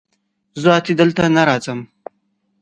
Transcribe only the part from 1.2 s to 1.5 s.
نه